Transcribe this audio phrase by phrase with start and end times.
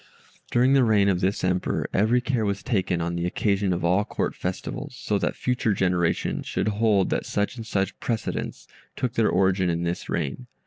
[0.49, 4.03] During the reign of this Emperor every care was taken on the occasion of all
[4.03, 9.29] Court Festivals, so that future generations should hold that such and such precedents took their
[9.29, 10.47] origin in this reign.